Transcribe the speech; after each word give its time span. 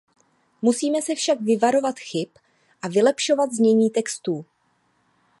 Musíme 0.61 1.01
se 1.01 1.15
však 1.15 1.41
vyvarovat 1.41 1.99
chyb 1.99 2.27
a 2.81 2.87
vylepšovat 2.87 3.51
znění 3.53 3.89
textů. 3.89 4.45